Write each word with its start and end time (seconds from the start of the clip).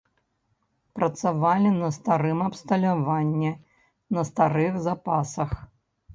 Працавалі 0.99 1.69
на 1.81 1.89
старым 1.97 2.39
абсталяванні, 2.47 3.53
на 4.19 4.27
старых 4.33 4.83
запасах. 4.89 5.55